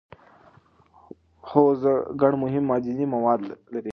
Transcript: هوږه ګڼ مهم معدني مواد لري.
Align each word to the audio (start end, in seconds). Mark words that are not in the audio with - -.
هوږه 1.49 1.95
ګڼ 2.21 2.31
مهم 2.43 2.63
معدني 2.69 3.05
مواد 3.13 3.39
لري. 3.73 3.89